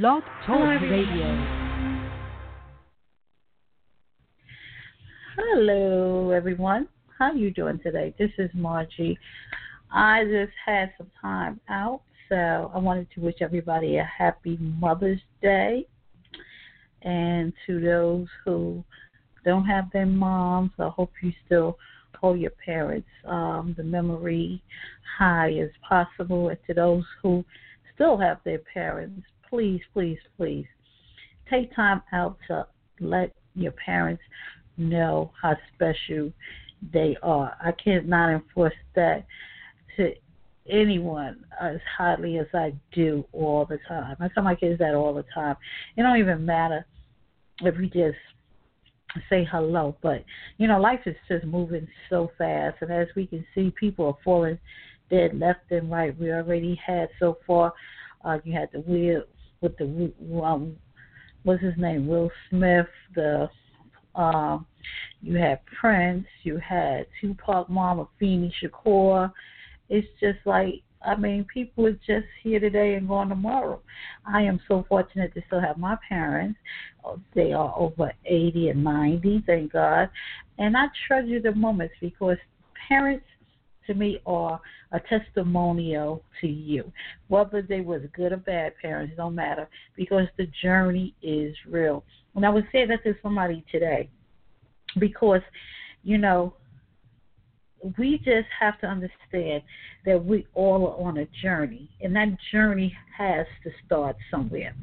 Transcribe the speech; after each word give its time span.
Blog 0.00 0.24
Talk 0.44 0.80
Radio. 0.82 1.46
Hello, 5.36 6.30
everyone. 6.30 6.88
How 7.16 7.26
are 7.26 7.36
you 7.36 7.52
doing 7.52 7.78
today? 7.80 8.12
This 8.18 8.32
is 8.38 8.50
Margy. 8.56 9.16
I 9.92 10.24
just 10.24 10.52
had 10.66 10.90
some 10.98 11.12
time 11.22 11.60
out, 11.68 12.00
so 12.28 12.72
I 12.74 12.78
wanted 12.78 13.06
to 13.14 13.20
wish 13.20 13.36
everybody 13.40 13.98
a 13.98 14.04
happy 14.04 14.58
Mother's 14.60 15.20
Day. 15.40 15.86
And 17.02 17.52
to 17.68 17.80
those 17.80 18.26
who 18.44 18.82
don't 19.44 19.64
have 19.64 19.92
their 19.92 20.06
moms, 20.06 20.72
I 20.80 20.88
hope 20.88 21.12
you 21.22 21.32
still 21.46 21.78
hold 22.20 22.40
your 22.40 22.50
parents 22.64 23.06
um, 23.26 23.76
the 23.76 23.84
memory 23.84 24.60
high 25.16 25.52
as 25.52 25.70
possible. 25.88 26.48
And 26.48 26.58
to 26.66 26.74
those 26.74 27.04
who 27.22 27.44
still 27.94 28.18
have 28.18 28.38
their 28.44 28.58
parents, 28.58 29.24
please, 29.54 29.80
please, 29.92 30.18
please 30.36 30.66
take 31.48 31.72
time 31.76 32.02
out 32.12 32.36
to 32.48 32.66
let 32.98 33.32
your 33.54 33.70
parents 33.72 34.22
know 34.76 35.30
how 35.40 35.54
special 35.72 36.32
they 36.92 37.16
are. 37.22 37.56
I 37.64 37.70
cannot 37.72 38.34
enforce 38.34 38.74
that 38.96 39.24
to 39.96 40.12
anyone 40.68 41.44
as 41.60 41.76
highly 41.96 42.38
as 42.38 42.48
I 42.52 42.72
do 42.92 43.24
all 43.32 43.64
the 43.64 43.78
time. 43.86 44.16
I 44.18 44.26
tell 44.34 44.42
my 44.42 44.56
kids 44.56 44.80
that 44.80 44.96
all 44.96 45.14
the 45.14 45.24
time. 45.32 45.54
It 45.96 46.02
don't 46.02 46.18
even 46.18 46.44
matter 46.44 46.84
if 47.60 47.76
we 47.78 47.86
just 47.86 48.18
say 49.30 49.46
hello, 49.48 49.96
but 50.02 50.24
you 50.58 50.66
know, 50.66 50.80
life 50.80 51.02
is 51.06 51.14
just 51.28 51.44
moving 51.44 51.86
so 52.10 52.32
fast, 52.36 52.78
and 52.80 52.90
as 52.90 53.06
we 53.14 53.28
can 53.28 53.46
see, 53.54 53.72
people 53.78 54.06
are 54.06 54.18
falling 54.24 54.58
dead 55.10 55.38
left 55.38 55.70
and 55.70 55.92
right. 55.92 56.18
We 56.18 56.32
already 56.32 56.80
had 56.84 57.08
so 57.20 57.38
far. 57.46 57.72
Uh, 58.24 58.38
you 58.42 58.52
had 58.52 58.70
the 58.72 58.80
Will 58.80 59.22
with 59.64 59.76
the 59.78 60.12
um, 60.42 60.76
what's 61.42 61.62
his 61.62 61.74
name, 61.76 62.06
Will 62.06 62.30
Smith, 62.50 62.86
the 63.16 63.48
um, 64.14 64.66
you 65.22 65.36
had 65.36 65.60
Prince, 65.80 66.26
you 66.44 66.58
had 66.58 67.06
Tupac, 67.20 67.68
Mama, 67.68 68.06
Afeni 68.20 68.52
Shakur. 68.62 69.32
It's 69.88 70.06
just 70.20 70.38
like 70.44 70.82
I 71.04 71.16
mean, 71.16 71.44
people 71.52 71.86
are 71.86 71.92
just 71.92 72.26
here 72.42 72.60
today 72.60 72.94
and 72.94 73.08
gone 73.08 73.28
tomorrow. 73.28 73.80
I 74.26 74.42
am 74.42 74.60
so 74.68 74.86
fortunate 74.88 75.34
to 75.34 75.42
still 75.46 75.60
have 75.60 75.76
my 75.76 75.96
parents. 76.08 76.58
They 77.34 77.52
are 77.52 77.74
over 77.76 78.10
80 78.24 78.68
and 78.70 78.84
90, 78.84 79.44
thank 79.46 79.72
God. 79.72 80.08
And 80.58 80.76
I 80.76 80.86
treasure 81.06 81.40
the 81.40 81.52
moments 81.52 81.94
because 82.00 82.38
parents 82.88 83.26
to 83.86 83.94
me 83.94 84.20
are 84.26 84.60
a 84.92 85.00
testimonial 85.00 86.22
to 86.40 86.46
you. 86.46 86.90
Whether 87.28 87.62
they 87.62 87.80
was 87.80 88.02
good 88.14 88.32
or 88.32 88.38
bad 88.38 88.74
parents, 88.80 89.14
don't 89.16 89.34
matter 89.34 89.68
because 89.96 90.26
the 90.36 90.48
journey 90.62 91.14
is 91.22 91.54
real. 91.68 92.04
And 92.34 92.44
I 92.44 92.50
would 92.50 92.66
say 92.72 92.86
that 92.86 93.02
to 93.04 93.14
somebody 93.22 93.64
today 93.70 94.08
because, 94.98 95.42
you 96.02 96.18
know, 96.18 96.54
we 97.98 98.18
just 98.18 98.48
have 98.58 98.80
to 98.80 98.86
understand 98.86 99.62
that 100.06 100.24
we 100.24 100.46
all 100.54 100.86
are 100.86 101.06
on 101.06 101.18
a 101.18 101.26
journey, 101.42 101.90
and 102.00 102.16
that 102.16 102.28
journey 102.50 102.96
has 103.16 103.46
to 103.62 103.70
start 103.84 104.16
somewhere. 104.30 104.74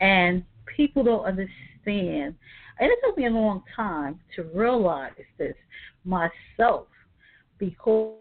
And 0.00 0.44
people 0.76 1.02
don't 1.02 1.24
understand, 1.24 2.34
and 2.78 2.92
it 2.92 2.98
took 3.04 3.16
me 3.16 3.26
a 3.26 3.30
long 3.30 3.62
time 3.74 4.20
to 4.34 4.42
realize 4.54 5.12
this 5.38 5.54
myself 6.04 6.88
because 7.58 8.16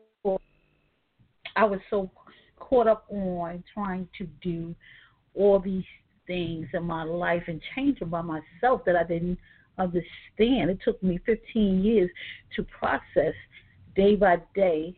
I 1.56 1.64
was 1.64 1.80
so 1.90 2.12
caught 2.58 2.88
up 2.88 3.06
on 3.10 3.64
trying 3.74 4.08
to 4.18 4.28
do 4.42 4.76
all 5.34 5.60
these 5.60 5.84
things 6.28 6.68
in 6.74 6.84
my 6.84 7.04
life 7.04 7.44
and 7.48 7.62
change 7.76 8.00
them 8.00 8.10
by 8.10 8.22
myself 8.22 8.82
that 8.86 8.96
I 8.96 9.04
didn't 9.04 9.38
understand. 9.78 10.70
It 10.70 10.80
took 10.84 11.02
me 11.04 11.20
15 11.26 11.84
years 11.84 12.10
to 12.56 12.64
process 12.64 13.34
day 13.96 14.16
by 14.16 14.38
day 14.54 14.96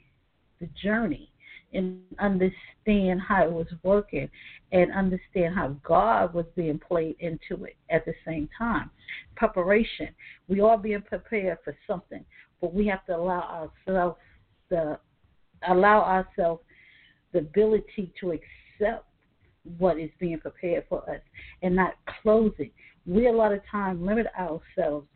the 0.60 0.68
journey 0.82 1.32
and 1.74 2.00
understand 2.20 3.22
how 3.28 3.44
it 3.44 3.52
was 3.52 3.68
working 3.84 4.30
and 4.72 4.92
understand 4.92 5.54
how 5.54 5.76
God 5.84 6.34
was 6.34 6.46
being 6.56 6.80
played 6.80 7.16
into 7.20 7.66
it 7.66 7.76
at 7.90 8.06
the 8.06 8.14
same 8.26 8.50
time. 8.58 8.90
Preparation. 9.36 10.10
We 10.48 10.62
are 10.62 10.78
being 10.78 11.02
prepared 11.02 11.58
for 11.64 11.76
something, 11.86 12.24
but 12.62 12.74
we 12.74 12.88
have 12.88 13.06
to 13.08 13.16
allow 13.16 13.70
ourselves 13.88 14.18
the 14.70 15.00
allow 15.68 16.02
ourselves 16.02 16.62
the 17.34 17.40
ability 17.40 18.12
to 18.20 18.32
accept 18.32 19.06
what 19.78 20.00
is 20.00 20.10
being 20.20 20.40
prepared 20.40 20.86
for 20.88 21.10
us 21.10 21.22
and 21.62 21.76
not 21.76 21.96
close 22.22 22.54
it. 22.58 22.72
We 23.06 23.28
a 23.28 23.32
lot 23.32 23.52
of 23.52 23.62
time 23.70 24.06
limit 24.06 24.28
ourselves 24.38 25.08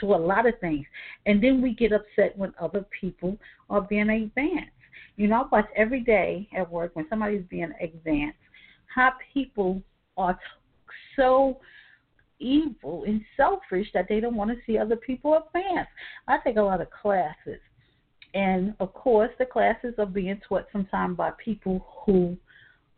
to 0.00 0.14
a 0.14 0.16
lot 0.16 0.46
of 0.46 0.54
things. 0.60 0.84
And 1.26 1.42
then 1.42 1.62
we 1.62 1.74
get 1.74 1.92
upset 1.92 2.36
when 2.36 2.52
other 2.60 2.84
people 3.00 3.38
are 3.70 3.82
being 3.82 4.10
advanced. 4.10 4.70
You 5.16 5.28
know, 5.28 5.42
I 5.42 5.48
watch 5.50 5.66
every 5.76 6.00
day 6.00 6.48
at 6.56 6.70
work 6.70 6.94
when 6.94 7.06
somebody's 7.08 7.44
being 7.48 7.72
advanced, 7.80 8.38
how 8.92 9.12
people 9.32 9.82
are 10.16 10.38
so 11.14 11.58
evil 12.38 13.04
and 13.06 13.22
selfish 13.36 13.86
that 13.94 14.06
they 14.08 14.20
don't 14.20 14.36
want 14.36 14.50
to 14.50 14.56
see 14.66 14.78
other 14.78 14.96
people 14.96 15.34
advance. 15.34 15.88
I 16.28 16.38
take 16.44 16.56
a 16.56 16.62
lot 16.62 16.80
of 16.80 16.88
classes. 16.90 17.60
And 18.34 18.74
of 18.80 18.92
course, 18.92 19.30
the 19.38 19.46
classes 19.46 19.94
are 19.98 20.06
being 20.06 20.40
taught 20.46 20.66
sometimes 20.72 21.16
by 21.16 21.30
people 21.42 21.86
who 22.04 22.36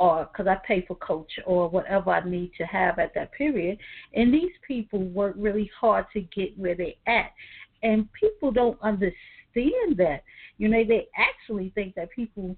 are 0.00 0.26
because 0.26 0.46
I 0.46 0.56
pay 0.66 0.84
for 0.86 0.94
coach 0.96 1.30
or 1.46 1.68
whatever 1.68 2.10
I 2.10 2.28
need 2.28 2.52
to 2.58 2.64
have 2.64 2.98
at 2.98 3.14
that 3.14 3.32
period. 3.32 3.78
And 4.14 4.32
these 4.32 4.52
people 4.66 5.00
work 5.00 5.34
really 5.36 5.70
hard 5.78 6.06
to 6.12 6.20
get 6.20 6.58
where 6.58 6.74
they're 6.74 6.92
at. 7.06 7.32
And 7.82 8.08
people 8.12 8.50
don't 8.50 8.80
understand 8.82 9.96
that. 9.96 10.22
You 10.58 10.68
know, 10.68 10.84
they 10.84 11.08
actually 11.16 11.70
think 11.74 11.94
that 11.94 12.10
people 12.10 12.56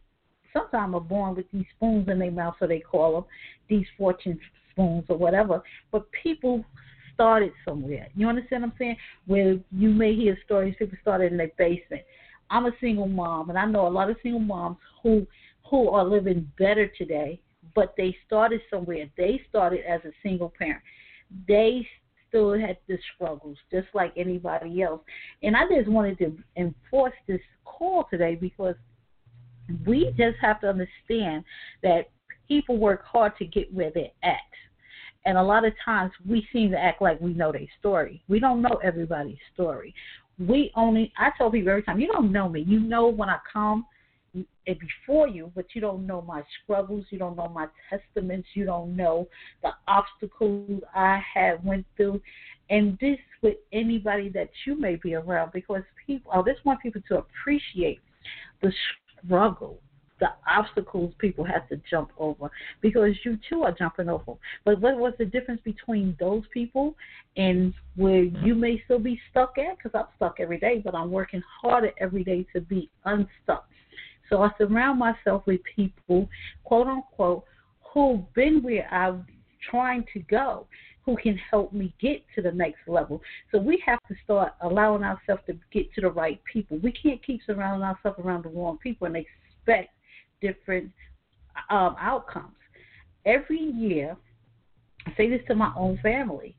sometimes 0.52 0.94
are 0.94 1.00
born 1.00 1.34
with 1.34 1.46
these 1.52 1.66
spoons 1.76 2.08
in 2.08 2.18
their 2.18 2.30
mouth, 2.30 2.54
so 2.58 2.66
they 2.66 2.80
call 2.80 3.12
them 3.12 3.24
these 3.68 3.86
fortune 3.96 4.38
spoons 4.72 5.04
or 5.08 5.16
whatever. 5.16 5.62
But 5.92 6.06
people 6.22 6.64
started 7.14 7.52
somewhere. 7.64 8.08
You 8.14 8.28
understand 8.28 8.62
what 8.62 8.72
I'm 8.72 8.78
saying? 8.78 8.96
Where 9.26 9.58
you 9.72 9.90
may 9.90 10.14
hear 10.14 10.38
stories, 10.44 10.74
people 10.78 10.96
started 11.02 11.32
in 11.32 11.38
their 11.38 11.50
basement. 11.58 12.02
I'm 12.50 12.66
a 12.66 12.72
single 12.80 13.06
mom, 13.06 13.48
and 13.48 13.58
I 13.58 13.64
know 13.64 13.86
a 13.86 13.88
lot 13.88 14.10
of 14.10 14.16
single 14.22 14.40
moms 14.40 14.76
who 15.02 15.26
who 15.70 15.88
are 15.90 16.04
living 16.04 16.50
better 16.58 16.90
today, 16.98 17.40
but 17.74 17.94
they 17.96 18.16
started 18.26 18.60
somewhere. 18.70 19.08
They 19.16 19.40
started 19.48 19.80
as 19.88 20.00
a 20.04 20.10
single 20.22 20.52
parent. 20.58 20.82
They 21.46 21.86
still 22.28 22.58
had 22.58 22.76
the 22.88 22.98
struggles 23.14 23.56
just 23.70 23.86
like 23.94 24.12
anybody 24.16 24.82
else. 24.82 25.02
And 25.42 25.56
I 25.56 25.62
just 25.72 25.88
wanted 25.88 26.18
to 26.18 26.36
enforce 26.56 27.12
this 27.28 27.40
call 27.64 28.06
today 28.10 28.34
because 28.34 28.74
we 29.86 30.12
just 30.16 30.36
have 30.40 30.60
to 30.62 30.68
understand 30.68 31.44
that 31.82 32.10
people 32.48 32.78
work 32.78 33.04
hard 33.04 33.36
to 33.38 33.44
get 33.44 33.72
where 33.72 33.90
they're 33.94 34.10
at. 34.22 34.38
And 35.26 35.36
a 35.36 35.42
lot 35.42 35.66
of 35.66 35.74
times 35.84 36.12
we 36.26 36.46
seem 36.52 36.70
to 36.70 36.78
act 36.78 37.02
like 37.02 37.20
we 37.20 37.34
know 37.34 37.52
their 37.52 37.66
story. 37.78 38.22
We 38.28 38.40
don't 38.40 38.62
know 38.62 38.80
everybody's 38.82 39.38
story. 39.52 39.94
We 40.40 40.72
only, 40.74 41.12
I 41.18 41.30
tell 41.36 41.50
people 41.50 41.70
every 41.70 41.82
time, 41.82 42.00
you 42.00 42.08
don't 42.08 42.32
know 42.32 42.48
me. 42.48 42.62
You 42.62 42.80
know 42.80 43.08
when 43.08 43.28
I 43.28 43.38
come 43.52 43.84
before 44.64 45.28
you, 45.28 45.50
but 45.54 45.66
you 45.74 45.80
don't 45.80 46.06
know 46.06 46.22
my 46.22 46.42
struggles, 46.62 47.04
you 47.10 47.18
don't 47.18 47.36
know 47.36 47.48
my 47.48 47.66
testaments, 47.90 48.48
you 48.54 48.64
don't 48.64 48.96
know 48.96 49.28
the 49.62 49.70
obstacles 49.88 50.80
I 50.94 51.20
have 51.34 51.62
went 51.64 51.84
through, 51.96 52.22
and 52.70 52.96
this 53.00 53.18
with 53.42 53.56
anybody 53.72 54.28
that 54.30 54.50
you 54.64 54.78
may 54.78 54.96
be 54.96 55.14
around, 55.14 55.50
because 55.52 55.82
people, 56.06 56.30
I 56.32 56.40
just 56.42 56.64
want 56.64 56.80
people 56.80 57.02
to 57.08 57.18
appreciate 57.18 58.00
the 58.62 58.72
struggle, 59.26 59.80
the 60.20 60.28
obstacles 60.48 61.12
people 61.18 61.44
have 61.44 61.68
to 61.68 61.80
jump 61.90 62.10
over, 62.18 62.50
because 62.80 63.14
you 63.24 63.38
too 63.48 63.62
are 63.62 63.72
jumping 63.72 64.08
over. 64.08 64.34
But 64.64 64.80
what 64.80 64.98
was 64.98 65.14
the 65.18 65.24
difference 65.24 65.60
between 65.64 66.16
those 66.20 66.44
people 66.52 66.94
and 67.36 67.74
where 67.96 68.22
you 68.22 68.54
may 68.54 68.82
still 68.84 68.98
be 68.98 69.20
stuck 69.30 69.58
at? 69.58 69.78
Because 69.78 69.92
I'm 69.94 70.06
stuck 70.16 70.38
every 70.38 70.58
day, 70.58 70.80
but 70.84 70.94
I'm 70.94 71.10
working 71.10 71.42
harder 71.62 71.90
every 71.98 72.22
day 72.22 72.46
to 72.52 72.60
be 72.60 72.90
unstuck 73.04 73.66
so 74.30 74.42
I 74.42 74.50
surround 74.56 74.98
myself 74.98 75.42
with 75.46 75.60
people, 75.76 76.28
quote 76.64 76.86
unquote, 76.86 77.44
who've 77.92 78.32
been 78.34 78.62
where 78.62 78.88
I'm 78.92 79.26
trying 79.68 80.04
to 80.14 80.20
go, 80.20 80.66
who 81.04 81.16
can 81.16 81.36
help 81.36 81.72
me 81.72 81.92
get 82.00 82.22
to 82.36 82.42
the 82.42 82.52
next 82.52 82.78
level. 82.86 83.20
So 83.50 83.58
we 83.58 83.82
have 83.84 83.98
to 84.08 84.14
start 84.24 84.54
allowing 84.62 85.02
ourselves 85.02 85.42
to 85.46 85.56
get 85.72 85.92
to 85.94 86.00
the 86.00 86.10
right 86.10 86.40
people. 86.50 86.78
We 86.78 86.92
can't 86.92 87.24
keep 87.26 87.40
surrounding 87.44 87.82
ourselves 87.82 88.20
around 88.20 88.44
the 88.44 88.50
wrong 88.50 88.78
people 88.78 89.08
and 89.08 89.16
expect 89.16 89.90
different 90.40 90.90
um, 91.68 91.96
outcomes. 92.00 92.54
Every 93.24 93.60
year, 93.60 94.16
I 95.06 95.14
say 95.16 95.28
this 95.28 95.40
to 95.48 95.54
my 95.54 95.72
own 95.76 95.98
family. 96.02 96.56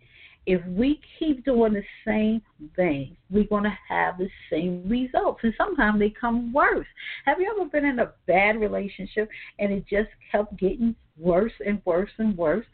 If 0.48 0.66
we 0.66 1.00
keep 1.20 1.46
doing 1.46 1.74
the 1.74 1.84
same 2.06 2.42
thing, 2.76 3.16
we're 3.30 3.44
going 3.44 3.64
to 3.64 3.78
have 3.88 4.18
the 4.18 4.30
same 4.52 4.88
results. 4.90 5.42
And 5.44 5.54
sometimes 5.56 6.00
they 6.00 6.10
come 6.10 6.52
worse. 6.52 6.88
Have 7.26 7.40
you 7.40 7.54
ever 7.56 7.70
been 7.70 7.86
in 7.86 8.00
a 8.00 8.12
bad 8.26 8.60
relationship 8.60 9.30
and 9.60 9.72
it 9.72 9.86
just 9.88 10.10
kept 10.32 10.58
getting 10.58 10.96
worse 11.18 11.54
and 11.66 11.80
worse 11.86 12.10
and 12.18 12.36
worse? 12.36 12.66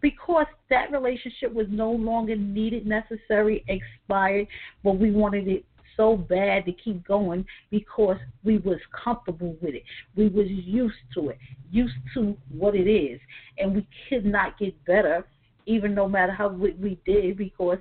Because 0.00 0.46
that 0.70 0.92
relationship 0.92 1.52
was 1.52 1.66
no 1.70 1.90
longer 1.90 2.36
needed, 2.36 2.86
necessary, 2.86 3.64
expired, 3.68 4.46
but 4.84 4.98
we 4.98 5.10
wanted 5.10 5.48
it 5.48 5.64
so 5.96 6.16
bad 6.16 6.64
to 6.66 6.72
keep 6.72 7.06
going 7.06 7.44
because 7.70 8.16
we 8.44 8.58
was 8.58 8.78
comfortable 9.04 9.56
with 9.60 9.74
it. 9.74 9.82
We 10.16 10.28
was 10.28 10.46
used 10.48 10.94
to 11.14 11.30
it, 11.30 11.38
used 11.70 11.94
to 12.14 12.36
what 12.50 12.74
it 12.74 12.88
is, 12.88 13.20
and 13.58 13.74
we 13.74 13.86
could 14.08 14.24
not 14.24 14.58
get 14.58 14.84
better, 14.84 15.24
even 15.66 15.94
no 15.94 16.08
matter 16.08 16.32
how 16.32 16.48
we, 16.48 16.72
we 16.72 16.98
did, 17.06 17.36
because 17.36 17.78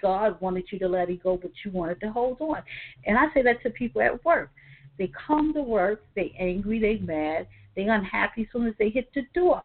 God 0.00 0.40
wanted 0.40 0.64
you 0.70 0.78
to 0.80 0.88
let 0.88 1.08
it 1.08 1.22
go, 1.22 1.36
but 1.36 1.50
you 1.64 1.70
wanted 1.70 2.00
to 2.00 2.10
hold 2.10 2.40
on. 2.40 2.62
And 3.06 3.18
I 3.18 3.26
say 3.32 3.42
that 3.42 3.62
to 3.62 3.70
people 3.70 4.02
at 4.02 4.24
work. 4.24 4.50
They 4.98 5.10
come 5.26 5.52
to 5.54 5.62
work, 5.62 6.04
they 6.14 6.34
angry, 6.38 6.78
they 6.78 7.04
mad, 7.04 7.48
they 7.74 7.84
unhappy 7.84 8.42
as 8.42 8.48
soon 8.52 8.66
as 8.66 8.74
they 8.78 8.90
hit 8.90 9.10
the 9.14 9.22
door. 9.34 9.62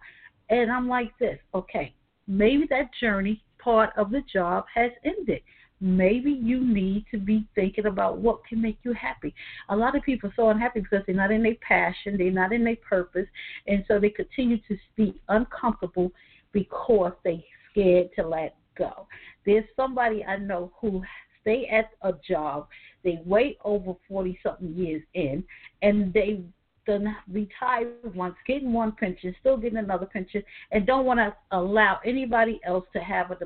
And 0.49 0.71
I'm 0.71 0.87
like 0.87 1.11
this, 1.19 1.37
okay, 1.53 1.93
maybe 2.27 2.65
that 2.69 2.89
journey 2.99 3.43
part 3.59 3.91
of 3.97 4.09
the 4.09 4.21
job 4.31 4.65
has 4.73 4.91
ended 5.03 5.41
maybe 5.81 6.31
you 6.31 6.65
need 6.65 7.05
to 7.11 7.17
be 7.17 7.47
thinking 7.55 7.85
about 7.85 8.19
what 8.19 8.45
can 8.45 8.61
make 8.61 8.77
you 8.83 8.93
happy. 8.93 9.33
A 9.69 9.75
lot 9.75 9.95
of 9.95 10.03
people 10.03 10.29
are 10.29 10.33
so 10.35 10.49
unhappy 10.49 10.81
because 10.81 11.03
they're 11.05 11.15
not 11.15 11.31
in 11.31 11.43
their 11.43 11.55
passion, 11.67 12.17
they're 12.17 12.31
not 12.31 12.53
in 12.53 12.63
their 12.63 12.77
purpose, 12.77 13.27
and 13.67 13.83
so 13.87 13.99
they 13.99 14.09
continue 14.09 14.57
to 14.67 14.77
be 14.95 15.19
uncomfortable 15.29 16.11
because 16.51 17.13
they're 17.23 17.43
scared 17.71 18.09
to 18.15 18.27
let 18.27 18.55
go. 18.77 19.07
There's 19.45 19.65
somebody 19.75 20.23
I 20.23 20.37
know 20.37 20.71
who 20.79 21.03
stay 21.41 21.67
at 21.67 21.91
a 22.01 22.13
job, 22.27 22.67
they 23.03 23.19
wait 23.25 23.57
over 23.63 23.93
forty 24.07 24.37
something 24.43 24.73
years 24.73 25.03
in, 25.13 25.43
and 25.81 26.13
they 26.13 26.43
done 26.85 27.15
retired 27.31 28.15
once, 28.15 28.35
getting 28.47 28.73
one 28.73 28.91
pension, 28.91 29.35
still 29.39 29.57
getting 29.57 29.77
another 29.77 30.07
pension, 30.07 30.43
and 30.71 30.87
don't 30.87 31.05
want 31.05 31.19
to 31.19 31.35
allow 31.51 31.99
anybody 32.03 32.59
else 32.65 32.85
to 32.93 32.99
have 32.99 33.31
a, 33.31 33.37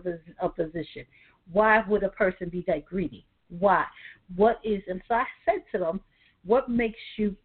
a 0.41 0.49
position. 0.49 1.05
Why 1.51 1.83
would 1.87 2.03
a 2.03 2.09
person 2.09 2.49
be 2.49 2.63
that 2.67 2.85
greedy? 2.85 3.25
Why? 3.49 3.85
What 4.35 4.59
is, 4.63 4.81
and 4.87 5.01
so 5.07 5.15
I 5.15 5.25
said 5.45 5.63
to 5.73 5.77
them, 5.79 6.01
what 6.45 6.69
makes 6.69 6.99
you 7.17 7.35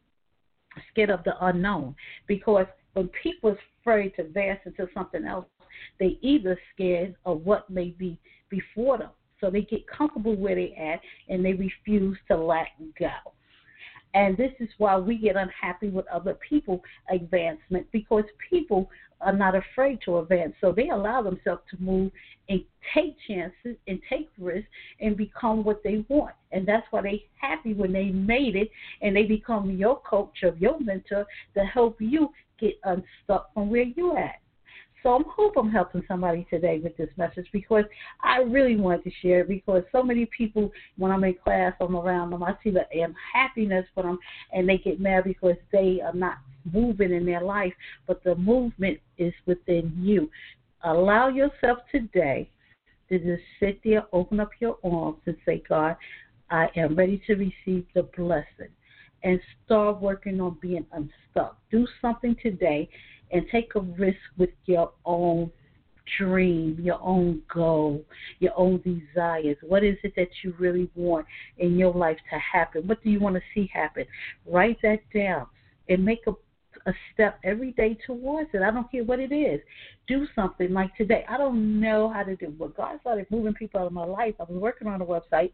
scared 0.91 1.11
of 1.11 1.25
the 1.25 1.35
unknown? 1.45 1.95
Because 2.27 2.67
when 2.95 3.09
people 3.23 3.51
are 3.51 3.59
afraid 3.81 4.15
to 4.17 4.23
advance 4.23 4.61
into 4.65 4.89
something 4.95 5.25
else, 5.25 5.47
they 6.01 6.19
either 6.23 6.59
scared 6.75 7.15
of 7.25 7.45
what 7.45 7.69
may 7.71 7.91
be 7.91 8.19
before 8.49 8.99
them. 8.99 9.11
So 9.41 9.51
they 9.51 9.63
get 9.63 9.87
comfortable 9.87 10.35
where 10.35 10.57
they 10.57 10.75
at 10.75 11.01
and 11.33 11.45
they 11.45 11.53
refuse 11.53 12.19
to 12.29 12.37
let 12.37 12.69
go. 12.99 13.11
And 14.19 14.37
this 14.37 14.51
is 14.59 14.69
why 14.79 14.97
we 14.99 15.17
get 15.17 15.37
unhappy 15.37 15.91
with 15.91 16.05
other 16.09 16.35
people 16.35 16.83
advancement 17.09 17.87
because 17.93 18.25
people 18.51 18.91
are 19.21 19.33
not 19.33 19.55
afraid 19.55 20.01
to 20.07 20.19
advance. 20.19 20.55
So 20.61 20.73
they 20.73 20.89
allow 20.89 21.23
themselves 21.23 21.63
to 21.71 21.81
move 21.81 22.11
and 22.49 22.65
take 22.93 23.15
chances 23.29 23.77
and 23.87 24.01
take 24.11 24.29
risks 24.37 24.69
and 25.01 25.17
become 25.17 25.63
what 25.63 25.85
they 25.85 26.05
want. 26.09 26.35
And 26.51 26.67
that's 26.67 26.85
why 26.91 27.03
they 27.03 27.27
happy 27.41 27.75
when 27.75 27.93
they 27.93 28.07
made 28.07 28.57
it 28.57 28.71
and 29.03 29.15
they 29.15 29.23
become 29.23 29.71
your 29.71 30.01
coach 30.01 30.43
or 30.43 30.57
your 30.59 30.81
mentor 30.81 31.25
to 31.55 31.65
help 31.65 32.01
you 32.01 32.31
get 32.59 32.75
unstuck 32.83 33.55
from 33.55 33.71
where 33.71 33.85
you're 33.85 34.19
at. 34.19 34.41
So 35.09 35.15
I 35.15 35.23
hope 35.35 35.55
I'm 35.57 35.71
helping 35.71 36.03
somebody 36.07 36.47
today 36.51 36.81
with 36.85 36.95
this 36.99 37.09
message 37.17 37.47
because 37.51 37.85
I 38.23 38.41
really 38.41 38.77
wanted 38.77 39.05
to 39.05 39.11
share 39.23 39.41
it 39.41 39.49
because 39.49 39.83
so 39.91 40.03
many 40.03 40.27
people, 40.27 40.71
when 40.99 41.11
I'm 41.11 41.25
in 41.25 41.35
class, 41.43 41.73
I'm 41.81 41.97
around 41.97 42.29
them, 42.29 42.43
I 42.43 42.53
see 42.63 42.69
the 42.69 42.83
um, 43.03 43.15
unhappiness 43.35 43.87
for 43.95 44.03
them 44.03 44.19
and 44.53 44.69
they 44.69 44.77
get 44.77 45.01
mad 45.01 45.25
because 45.25 45.57
they 45.73 46.03
are 46.05 46.13
not 46.13 46.37
moving 46.71 47.11
in 47.11 47.25
their 47.25 47.41
life, 47.41 47.73
but 48.07 48.23
the 48.23 48.35
movement 48.35 48.99
is 49.17 49.33
within 49.47 49.95
you. 49.99 50.29
Allow 50.85 51.29
yourself 51.29 51.79
today 51.91 52.51
to 53.09 53.19
just 53.19 53.43
sit 53.61 53.81
there, 53.83 54.05
open 54.13 54.41
up 54.41 54.51
your 54.61 54.77
arms, 54.85 55.21
and 55.25 55.39
say, 55.47 55.63
God, 55.67 55.97
I 56.51 56.69
am 56.77 56.95
ready 56.95 57.23
to 57.29 57.35
receive 57.35 57.87
the 57.95 58.03
blessing. 58.15 58.75
And 59.25 59.41
start 59.65 60.03
working 60.03 60.39
on 60.41 60.59
being 60.61 60.87
unstuck. 60.93 61.59
Do 61.73 61.89
something 62.01 62.37
today 62.43 62.91
and 63.31 63.45
take 63.51 63.75
a 63.75 63.81
risk 63.81 64.19
with 64.37 64.51
your 64.67 64.93
own 65.05 65.51
dream, 66.17 66.79
your 66.81 67.01
own 67.03 67.43
goal, 67.53 68.03
your 68.39 68.53
own 68.57 68.81
desires. 68.81 69.57
What 69.63 69.85
is 69.85 69.97
it 70.03 70.15
that 70.17 70.29
you 70.43 70.55
really 70.59 70.91
want 70.95 71.27
in 71.59 71.79
your 71.79 71.93
life 71.93 72.19
to 72.33 72.39
happen? 72.39 72.87
What 72.87 73.03
do 73.03 73.11
you 73.11 73.21
want 73.21 73.37
to 73.37 73.43
see 73.55 73.71
happen? 73.73 74.05
Write 74.47 74.79
that 74.83 75.01
down 75.15 75.47
and 75.89 76.05
make 76.05 76.21
a 76.27 76.33
a 76.87 76.93
step 77.13 77.39
every 77.45 77.73
day 77.73 77.99
towards 78.07 78.51
it. 78.53 78.63
I 78.63 78.71
don't 78.71 78.91
care 78.91 79.05
what 79.05 79.21
it 79.21 79.33
is. 79.33 79.61
Do 80.07 80.27
something 80.35 80.73
like 80.73 80.97
today. 80.97 81.25
I 81.29 81.37
don't 81.37 81.81
know 81.81 82.11
how 82.11 82.23
to 82.23 82.35
do, 82.37 82.49
but 82.49 82.77
God 82.77 82.99
started 83.01 83.27
moving 83.31 83.55
people 83.55 83.81
out 83.81 83.87
of 83.87 83.93
my 83.93 84.05
life. 84.05 84.35
I 84.41 84.45
was 84.45 84.61
working 84.61 84.89
on 84.89 85.03
a 85.03 85.05
website 85.05 85.53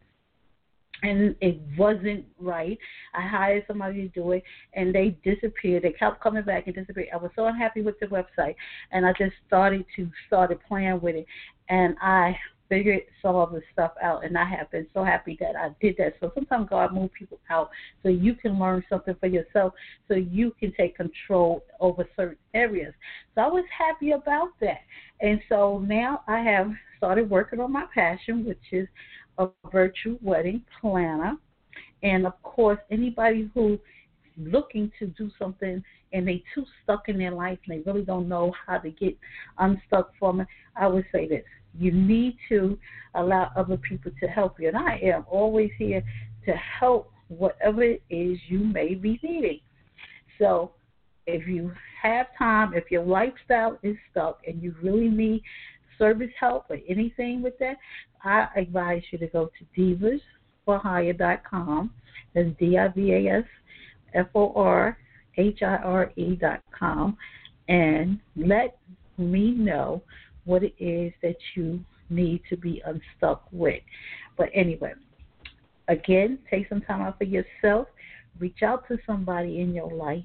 and 1.03 1.35
it 1.41 1.59
wasn't 1.77 2.25
right. 2.39 2.77
I 3.13 3.27
hired 3.27 3.65
somebody 3.67 4.03
to 4.03 4.07
do 4.09 4.31
it, 4.31 4.43
and 4.73 4.93
they 4.93 5.17
disappeared. 5.23 5.83
They 5.83 5.91
kept 5.91 6.21
coming 6.21 6.43
back 6.43 6.67
and 6.67 6.75
disappeared. 6.75 7.09
I 7.13 7.17
was 7.17 7.31
so 7.35 7.45
unhappy 7.47 7.81
with 7.81 7.99
the 7.99 8.07
website, 8.07 8.55
and 8.91 9.05
I 9.05 9.13
just 9.17 9.33
started 9.47 9.85
to 9.95 10.09
started 10.27 10.59
playing 10.67 11.01
with 11.01 11.15
it, 11.15 11.25
and 11.69 11.95
I 12.01 12.37
figured 12.67 13.01
some 13.21 13.35
of 13.35 13.51
the 13.51 13.61
stuff 13.71 13.91
out, 14.01 14.25
and 14.25 14.37
I 14.37 14.45
have 14.45 14.71
been 14.71 14.87
so 14.93 15.03
happy 15.03 15.37
that 15.39 15.55
I 15.55 15.69
did 15.81 15.95
that. 15.97 16.15
So 16.19 16.31
sometimes 16.33 16.67
God 16.69 16.93
moves 16.93 17.13
people 17.17 17.39
out 17.49 17.69
so 18.01 18.09
you 18.09 18.33
can 18.33 18.57
learn 18.57 18.83
something 18.89 19.15
for 19.19 19.27
yourself, 19.27 19.73
so 20.07 20.15
you 20.15 20.55
can 20.59 20.73
take 20.73 20.95
control 20.95 21.63
over 21.79 22.07
certain 22.15 22.37
areas. 22.53 22.93
So 23.35 23.41
I 23.41 23.47
was 23.47 23.65
happy 23.77 24.11
about 24.11 24.49
that, 24.61 24.79
and 25.21 25.39
so 25.49 25.83
now 25.85 26.21
I 26.27 26.39
have 26.39 26.71
started 26.97 27.29
working 27.29 27.59
on 27.59 27.71
my 27.71 27.85
passion, 27.93 28.45
which 28.45 28.57
is 28.71 28.87
a 29.37 29.47
virtual 29.71 30.17
wedding 30.21 30.63
planner. 30.79 31.37
And 32.03 32.25
of 32.25 32.41
course, 32.43 32.79
anybody 32.91 33.49
who's 33.53 33.79
looking 34.37 34.91
to 34.99 35.07
do 35.07 35.31
something 35.39 35.83
and 36.13 36.27
they 36.27 36.43
too 36.53 36.65
stuck 36.83 37.09
in 37.09 37.17
their 37.17 37.31
life 37.31 37.57
and 37.67 37.77
they 37.77 37.89
really 37.89 38.05
don't 38.05 38.27
know 38.27 38.53
how 38.65 38.77
to 38.77 38.89
get 38.89 39.17
unstuck 39.57 40.11
from 40.19 40.41
it, 40.41 40.47
I 40.75 40.87
would 40.87 41.05
say 41.11 41.27
this. 41.27 41.43
You 41.77 41.91
need 41.91 42.37
to 42.49 42.77
allow 43.15 43.51
other 43.55 43.77
people 43.77 44.11
to 44.21 44.27
help 44.27 44.59
you. 44.59 44.69
And 44.69 44.77
I 44.77 44.99
am 45.03 45.25
always 45.29 45.71
here 45.77 46.03
to 46.45 46.51
help 46.53 47.11
whatever 47.27 47.83
it 47.83 48.03
is 48.09 48.37
you 48.47 48.59
may 48.59 48.93
be 48.93 49.19
needing. 49.23 49.59
So 50.39 50.71
if 51.27 51.47
you 51.47 51.71
have 52.01 52.27
time, 52.37 52.73
if 52.73 52.91
your 52.91 53.03
lifestyle 53.03 53.79
is 53.83 53.95
stuck 54.11 54.39
and 54.47 54.61
you 54.61 54.75
really 54.81 55.09
need 55.09 55.41
service 55.97 56.31
help 56.39 56.65
or 56.69 56.77
anything 56.87 57.41
with 57.41 57.57
that, 57.59 57.77
I 58.23 58.47
advise 58.55 59.03
you 59.11 59.17
to 59.19 59.27
go 59.27 59.49
to 59.75 60.19
divasforhire.com. 60.67 61.91
That's 62.33 62.49
D 62.59 62.77
I 62.77 62.87
V 62.89 63.13
A 63.13 63.37
S 63.37 63.45
F 64.13 64.27
O 64.35 64.53
R 64.55 64.97
H 65.37 65.61
I 65.61 65.77
R 65.77 66.11
E 66.15 66.35
dot 66.35 66.61
com 66.77 67.17
and 67.67 68.19
let 68.35 68.77
me 69.17 69.51
know 69.51 70.01
what 70.45 70.63
it 70.63 70.75
is 70.79 71.11
that 71.21 71.37
you 71.55 71.83
need 72.09 72.41
to 72.49 72.57
be 72.57 72.81
unstuck 72.85 73.43
with. 73.51 73.81
But 74.37 74.49
anyway, 74.53 74.93
again, 75.87 76.39
take 76.49 76.69
some 76.69 76.81
time 76.81 77.01
out 77.01 77.17
for 77.17 77.23
yourself. 77.23 77.87
Reach 78.39 78.63
out 78.63 78.87
to 78.89 78.97
somebody 79.05 79.61
in 79.61 79.73
your 79.73 79.91
life 79.91 80.23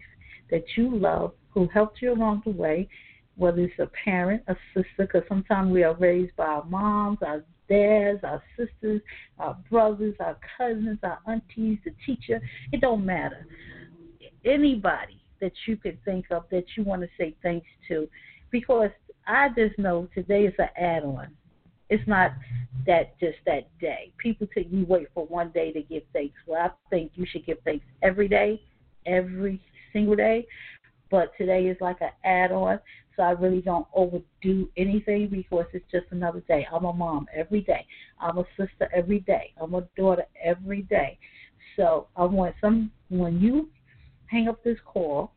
that 0.50 0.64
you 0.76 0.94
love 0.94 1.32
who 1.50 1.68
helped 1.68 2.02
you 2.02 2.12
along 2.12 2.42
the 2.44 2.50
way 2.50 2.88
whether 3.40 3.62
it's 3.62 3.78
a 3.78 3.90
parent, 4.04 4.42
a 4.48 4.56
sister, 4.74 4.92
because 4.98 5.22
sometimes 5.26 5.72
we 5.72 5.82
are 5.82 5.94
raised 5.94 6.36
by 6.36 6.44
our 6.44 6.64
moms, 6.66 7.18
our 7.22 7.42
dads, 7.70 8.20
our 8.22 8.42
sisters, 8.56 9.00
our 9.38 9.56
brothers, 9.70 10.14
our 10.20 10.36
cousins, 10.58 10.98
our 11.02 11.18
aunties, 11.26 11.78
the 11.84 11.92
teacher. 12.04 12.38
It 12.70 12.82
don't 12.82 13.04
matter. 13.04 13.46
Anybody 14.44 15.22
that 15.40 15.52
you 15.66 15.76
could 15.78 15.98
think 16.04 16.26
of 16.30 16.44
that 16.50 16.64
you 16.76 16.84
want 16.84 17.00
to 17.00 17.08
say 17.18 17.34
thanks 17.42 17.66
to, 17.88 18.08
because 18.50 18.90
I 19.26 19.48
just 19.56 19.78
know 19.78 20.06
today 20.14 20.44
is 20.44 20.54
an 20.58 20.68
add-on. 20.76 21.28
It's 21.88 22.06
not 22.06 22.32
that 22.86 23.18
just 23.18 23.38
that 23.46 23.68
day. 23.80 24.12
People 24.18 24.48
think 24.52 24.68
you 24.70 24.84
wait 24.86 25.08
for 25.14 25.24
one 25.26 25.50
day 25.50 25.72
to 25.72 25.80
give 25.82 26.02
thanks. 26.12 26.36
Well, 26.46 26.60
I 26.60 26.70
think 26.90 27.12
you 27.14 27.24
should 27.24 27.46
give 27.46 27.58
thanks 27.64 27.86
every 28.02 28.28
day, 28.28 28.60
every 29.06 29.60
single 29.94 30.14
day. 30.14 30.46
But 31.10 31.32
today 31.36 31.66
is 31.66 31.76
like 31.80 32.00
an 32.00 32.10
add-on 32.24 32.78
so 33.20 33.24
I 33.24 33.32
really 33.32 33.60
don't 33.60 33.86
overdo 33.92 34.70
anything 34.78 35.28
because 35.28 35.66
it's 35.74 35.84
just 35.92 36.06
another 36.10 36.40
day. 36.48 36.66
I'm 36.72 36.86
a 36.86 36.92
mom 36.92 37.26
every 37.36 37.60
day. 37.60 37.86
I'm 38.18 38.38
a 38.38 38.44
sister 38.56 38.88
every 38.94 39.20
day. 39.20 39.52
I'm 39.60 39.74
a 39.74 39.82
daughter 39.94 40.24
every 40.42 40.82
day. 40.82 41.18
So 41.76 42.06
I 42.16 42.24
want 42.24 42.54
some 42.62 42.90
when 43.10 43.38
you 43.38 43.68
hang 44.28 44.48
up 44.48 44.64
this 44.64 44.78
call, 44.86 45.32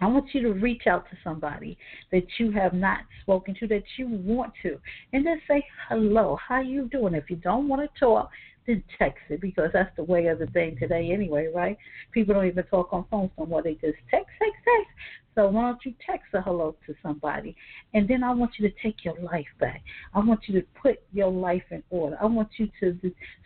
I 0.00 0.08
want 0.08 0.34
you 0.34 0.42
to 0.42 0.52
reach 0.54 0.88
out 0.88 1.08
to 1.10 1.16
somebody 1.22 1.78
that 2.10 2.24
you 2.40 2.50
have 2.50 2.74
not 2.74 3.02
spoken 3.22 3.54
to 3.60 3.68
that 3.68 3.84
you 3.98 4.08
want 4.08 4.52
to, 4.64 4.76
and 5.12 5.24
just 5.24 5.46
say 5.46 5.64
hello. 5.88 6.36
How 6.44 6.60
you 6.60 6.88
doing? 6.88 7.14
If 7.14 7.30
you 7.30 7.36
don't 7.36 7.68
want 7.68 7.82
to 7.82 8.00
talk, 8.00 8.30
then 8.66 8.82
text 8.98 9.22
it 9.28 9.40
because 9.40 9.70
that's 9.72 9.94
the 9.96 10.04
way 10.04 10.26
of 10.26 10.38
the 10.38 10.46
thing 10.48 10.76
today 10.78 11.10
anyway, 11.12 11.48
right? 11.54 11.76
People 12.12 12.34
don't 12.34 12.46
even 12.46 12.64
talk 12.64 12.92
on 12.92 13.04
phones 13.10 13.30
no 13.38 13.46
more. 13.46 13.62
They 13.62 13.74
just 13.74 13.98
text, 14.10 14.30
text, 14.38 14.60
text. 14.64 14.90
So 15.34 15.48
why 15.48 15.62
don't 15.62 15.84
you 15.84 15.94
text 16.04 16.28
a 16.32 16.40
hello 16.40 16.76
to 16.86 16.94
somebody? 17.02 17.54
And 17.92 18.08
then 18.08 18.22
I 18.22 18.32
want 18.32 18.52
you 18.58 18.68
to 18.68 18.74
take 18.82 19.04
your 19.04 19.18
life 19.20 19.46
back. 19.60 19.82
I 20.14 20.20
want 20.20 20.40
you 20.46 20.60
to 20.60 20.66
put 20.80 21.02
your 21.12 21.30
life 21.30 21.64
in 21.70 21.82
order. 21.90 22.16
I 22.20 22.24
want 22.24 22.48
you 22.56 22.70
to 22.80 22.98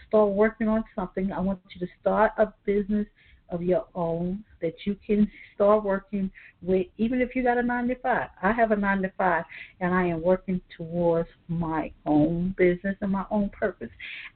start 0.06 0.30
working 0.30 0.68
on 0.68 0.84
something. 0.94 1.32
I 1.32 1.40
want 1.40 1.60
you 1.74 1.84
to 1.84 1.92
start 2.00 2.32
a 2.38 2.52
business 2.64 3.06
of 3.50 3.62
your 3.62 3.86
own 3.94 4.44
that 4.60 4.74
you 4.84 4.96
can 5.06 5.30
start 5.54 5.84
working 5.84 6.30
with, 6.62 6.86
even 6.98 7.20
if 7.20 7.34
you 7.34 7.42
got 7.42 7.58
a 7.58 7.62
nine 7.62 7.88
to 7.88 7.94
five. 7.96 8.28
I 8.42 8.52
have 8.52 8.70
a 8.70 8.76
nine 8.76 9.02
to 9.02 9.12
five, 9.16 9.44
and 9.80 9.94
I 9.94 10.06
am 10.06 10.22
working 10.22 10.60
towards 10.76 11.28
my 11.48 11.90
own 12.06 12.54
business 12.56 12.96
and 13.00 13.10
my 13.10 13.24
own 13.30 13.48
purpose. 13.50 13.88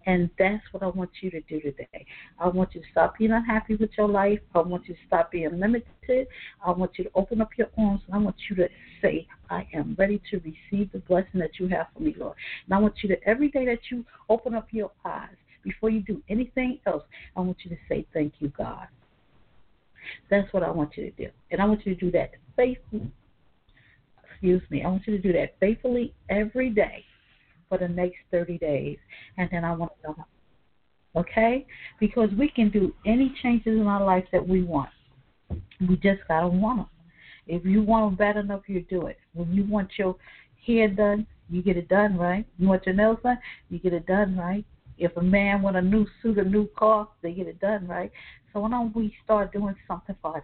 And 0.07 0.31
that's 0.39 0.63
what 0.73 0.83
I 0.83 0.87
want 0.87 1.11
you 1.21 1.31
to 1.31 1.41
do 1.43 1.61
today. 1.61 2.07
I 2.39 2.49
want 2.49 2.75
you 2.75 2.81
to 2.81 2.87
stop 2.91 3.19
being 3.19 3.33
unhappy 3.33 3.77
with 3.77 3.91
your 3.97 4.09
life. 4.09 4.41
I 4.55 4.61
want 4.61 4.89
you 4.89 4.95
to 4.95 5.01
stop 5.07 5.31
being 5.33 5.59
limited. 5.59 6.29
I 6.65 6.71
want 6.71 6.93
you 6.97 7.05
to 7.05 7.11
open 7.15 7.41
up 7.41 7.51
your 7.57 7.69
arms. 7.79 8.01
and 8.07 8.15
I 8.15 8.19
want 8.19 8.37
you 8.49 8.57
to 8.57 8.69
say, 9.03 9.27
I 9.51 9.67
am 9.75 9.95
ready 9.99 10.21
to 10.31 10.39
receive 10.39 10.91
the 10.93 11.01
blessing 11.01 11.41
that 11.41 11.59
you 11.59 11.69
have 11.69 11.87
for 11.95 12.03
me, 12.03 12.15
Lord. 12.19 12.37
And 12.67 12.75
I 12.75 12.79
want 12.79 12.95
you 13.03 13.09
to, 13.11 13.29
every 13.29 13.51
day 13.51 13.67
that 13.67 13.81
you 13.91 14.05
open 14.29 14.55
up 14.55 14.69
your 14.71 14.91
eyes, 15.05 15.37
before 15.63 15.91
you 15.91 16.01
do 16.01 16.23
anything 16.29 16.79
else, 16.87 17.03
I 17.37 17.41
want 17.41 17.57
you 17.65 17.71
to 17.71 17.77
say, 17.89 18.07
Thank 18.13 18.35
you, 18.39 18.49
God. 18.49 18.87
That's 20.31 20.53
what 20.53 20.63
I 20.63 20.71
want 20.71 20.97
you 20.97 21.11
to 21.11 21.11
do. 21.11 21.31
And 21.51 21.61
I 21.61 21.65
want 21.65 21.85
you 21.87 21.95
to 21.95 22.01
do 22.01 22.11
that 22.13 22.33
faithfully. 22.57 23.11
Excuse 24.31 24.63
me. 24.71 24.83
I 24.83 24.89
want 24.89 25.03
you 25.07 25.17
to 25.17 25.23
do 25.23 25.33
that 25.33 25.55
faithfully 25.61 26.15
every 26.29 26.71
day 26.71 27.05
for 27.69 27.79
the 27.79 27.89
next 27.89 28.17
30 28.31 28.59
days. 28.59 28.99
And 29.39 29.49
then 29.51 29.65
I 29.65 29.73
want 29.73 29.93
to 30.03 30.09
know. 30.09 30.27
Okay? 31.17 31.67
Because 32.01 32.31
we 32.39 32.49
can 32.49 32.71
do 32.71 32.95
any 33.07 33.35
changes 33.43 33.79
in 33.81 33.87
our 33.87 34.05
life 34.05 34.25
that 34.33 34.47
we 34.47 34.63
want. 34.63 34.91
We 35.89 35.97
just 35.97 36.27
got 36.29 36.41
to 36.41 36.49
want 36.49 36.79
them. 36.79 36.89
If 37.47 37.65
you 37.65 37.83
want 37.83 38.07
them 38.07 38.17
bad 38.17 38.37
enough, 38.37 38.63
you 38.67 38.85
do 38.89 39.07
it. 39.07 39.19
When 39.35 39.53
you 39.53 39.65
want 39.65 39.91
your 39.99 40.17
hair 40.67 40.89
done, 40.89 41.27
you 41.51 41.63
get 41.63 41.77
it 41.77 41.89
done, 41.89 42.17
right? 42.17 42.47
You 42.59 42.69
want 42.69 42.87
your 42.87 42.95
nails 42.95 43.19
done, 43.23 43.39
you 43.69 43.79
get 43.79 43.93
it 43.93 44.07
done, 44.07 44.37
right? 44.37 44.65
If 44.99 45.17
a 45.17 45.23
man 45.23 45.63
want 45.63 45.77
a 45.77 45.83
new 45.83 46.07
suit, 46.23 46.39
a 46.39 46.45
new 46.45 46.69
car, 46.79 47.09
they 47.23 47.33
get 47.33 47.47
it 47.47 47.61
done, 47.61 47.87
right? 47.87 48.11
So 48.53 48.61
why 48.61 48.71
don't 48.71 48.95
we 48.95 49.13
start 49.25 49.53
doing 49.53 49.75
something 49.89 50.15
for 50.23 50.43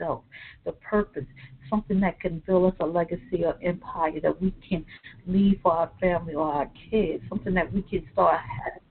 ourselves, 0.00 0.24
the 0.64 0.72
purpose, 0.72 1.24
something 1.70 2.00
that 2.00 2.20
can 2.20 2.42
build 2.46 2.72
us 2.72 2.78
a 2.80 2.86
legacy 2.86 3.44
or 3.44 3.54
empire 3.62 4.20
that 4.20 4.40
we 4.40 4.52
can 4.68 4.84
leave 5.26 5.60
for 5.62 5.72
our 5.72 5.90
family 6.00 6.34
or 6.34 6.46
our 6.46 6.68
kids, 6.90 7.22
something 7.28 7.54
that 7.54 7.72
we 7.72 7.82
can 7.82 8.06
start 8.12 8.40
having 8.40 8.82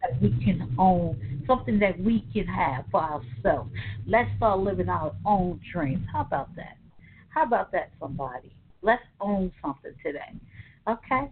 that 0.00 0.20
we 0.20 0.30
can 0.44 0.74
own, 0.78 1.44
something 1.46 1.78
that 1.78 1.98
we 2.00 2.24
can 2.32 2.46
have 2.46 2.84
for 2.90 3.00
ourselves. 3.02 3.70
Let's 4.06 4.28
start 4.36 4.60
living 4.60 4.88
our 4.88 5.12
own 5.24 5.60
dreams. 5.72 6.06
How 6.12 6.20
about 6.20 6.54
that? 6.56 6.76
How 7.30 7.42
about 7.44 7.72
that, 7.72 7.90
somebody? 8.00 8.52
Let's 8.82 9.02
own 9.20 9.52
something 9.62 9.92
today. 10.04 10.32
Okay? 10.88 11.30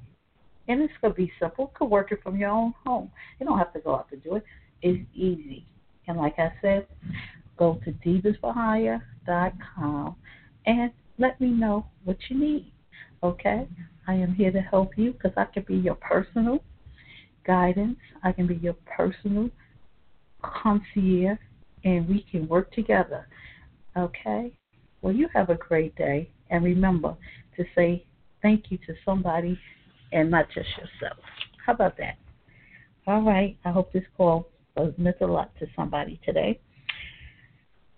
And 0.68 0.82
it's 0.82 0.92
going 1.00 1.12
to 1.12 1.16
be 1.16 1.30
simple. 1.40 1.72
Could 1.74 1.90
work 1.90 2.12
it 2.12 2.22
from 2.22 2.36
your 2.36 2.50
own 2.50 2.74
home. 2.84 3.10
You 3.38 3.46
don't 3.46 3.58
have 3.58 3.72
to 3.74 3.80
go 3.80 3.94
out 3.94 4.10
to 4.10 4.16
do 4.16 4.34
it. 4.36 4.44
It's 4.82 5.04
easy. 5.14 5.64
And 6.08 6.18
like 6.18 6.34
I 6.38 6.52
said, 6.60 6.86
go 7.56 7.80
to 7.84 7.92
divasforhire.com 7.92 10.16
and 10.66 10.90
let 11.18 11.40
me 11.40 11.48
know 11.48 11.86
what 12.04 12.18
you 12.28 12.38
need. 12.38 12.70
Okay? 13.22 13.66
I 14.06 14.14
am 14.14 14.34
here 14.34 14.52
to 14.52 14.60
help 14.60 14.96
you 14.96 15.12
because 15.12 15.32
I 15.36 15.46
can 15.46 15.64
be 15.66 15.76
your 15.76 15.96
personal 15.96 16.62
guidance. 17.46 17.98
I 18.22 18.32
can 18.32 18.46
be 18.46 18.56
your 18.56 18.76
personal 18.96 19.50
concierge, 20.42 21.38
and 21.84 22.08
we 22.08 22.24
can 22.30 22.48
work 22.48 22.72
together. 22.72 23.26
Okay? 23.96 24.52
Well, 25.02 25.14
you 25.14 25.28
have 25.34 25.50
a 25.50 25.54
great 25.54 25.94
day. 25.96 26.30
And 26.50 26.64
remember 26.64 27.16
to 27.56 27.64
say 27.74 28.04
thank 28.42 28.70
you 28.70 28.78
to 28.86 28.94
somebody 29.04 29.58
and 30.12 30.30
not 30.30 30.46
just 30.54 30.68
yourself. 30.70 31.18
How 31.64 31.72
about 31.74 31.96
that? 31.98 32.16
All 33.06 33.22
right. 33.22 33.56
I 33.64 33.70
hope 33.70 33.92
this 33.92 34.04
call 34.16 34.48
was 34.76 34.92
meant 34.98 35.16
a 35.20 35.26
lot 35.26 35.50
to 35.60 35.66
somebody 35.74 36.20
today. 36.24 36.60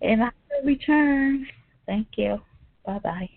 And 0.00 0.22
I 0.22 0.30
will 0.50 0.66
return. 0.66 1.46
Thank 1.86 2.08
you. 2.16 2.38
Bye 2.84 2.98
bye. 2.98 3.30